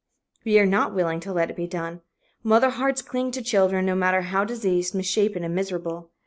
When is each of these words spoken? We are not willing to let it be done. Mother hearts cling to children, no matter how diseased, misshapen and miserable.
We 0.43 0.57
are 0.57 0.65
not 0.65 0.95
willing 0.95 1.19
to 1.19 1.31
let 1.31 1.51
it 1.51 1.55
be 1.55 1.67
done. 1.67 2.01
Mother 2.41 2.71
hearts 2.71 3.03
cling 3.03 3.29
to 3.33 3.43
children, 3.43 3.85
no 3.85 3.93
matter 3.93 4.21
how 4.21 4.43
diseased, 4.45 4.95
misshapen 4.95 5.43
and 5.43 5.53
miserable. 5.53 6.09